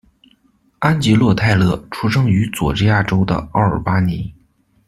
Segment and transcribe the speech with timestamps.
[0.79, 4.33] 安吉洛·泰勒出生在佐治亚州的奥尔巴尼。